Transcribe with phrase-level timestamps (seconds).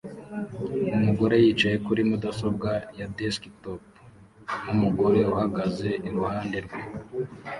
[0.95, 3.81] Umugore yicaye kuri mudasobwa ya desktop
[4.63, 6.79] nkumugore uhagaze iruhande rwe